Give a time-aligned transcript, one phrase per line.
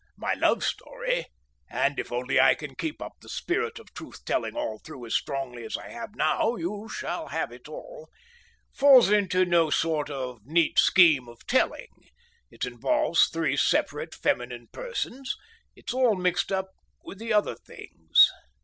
[0.17, 4.79] My love story—and if only I can keep up the spirit of truth telling all
[4.79, 10.09] through as strongly as I have now, you shall have it all—falls into no sort
[10.09, 12.07] of neat scheme of telling.
[12.49, 15.35] It involves three separate feminine persons.
[15.75, 16.69] It's all mixed up
[17.03, 18.27] with the other things....